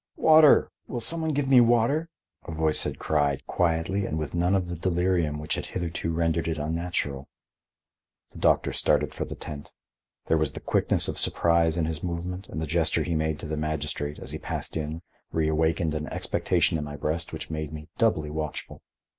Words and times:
"Water! 0.17 0.71
will 0.87 0.99
some 0.99 1.21
one 1.21 1.31
give 1.31 1.47
me 1.47 1.61
water?" 1.61 2.09
a 2.47 2.51
voice 2.51 2.85
had 2.85 2.97
cried, 2.97 3.45
quietly 3.45 4.07
and 4.07 4.17
with 4.17 4.33
none 4.33 4.55
of 4.55 4.67
the 4.67 4.75
delirium 4.75 5.37
which 5.37 5.53
had 5.53 5.67
hitherto 5.67 6.11
rendered 6.11 6.47
it 6.47 6.57
unnatural. 6.57 7.29
The 8.31 8.39
doctor 8.39 8.73
started 8.73 9.13
for 9.13 9.25
the 9.25 9.35
tent. 9.35 9.71
There 10.25 10.39
was 10.39 10.53
the 10.53 10.59
quickness 10.59 11.07
of 11.07 11.19
surprise 11.19 11.77
in 11.77 11.85
his 11.85 12.01
movement 12.01 12.47
and 12.49 12.59
the 12.59 12.65
gesture 12.65 13.03
he 13.03 13.13
made 13.13 13.37
to 13.41 13.47
the 13.47 13.57
magistrate, 13.57 14.17
as 14.17 14.31
he 14.31 14.39
passed 14.39 14.75
in, 14.75 15.03
reawakened 15.31 15.93
an 15.93 16.07
expectation 16.07 16.79
in 16.79 16.83
my 16.83 16.95
breast 16.95 17.31
which 17.31 17.51
made 17.51 17.71
me 17.71 17.87
doubly 17.99 18.31
watchful. 18.31 18.81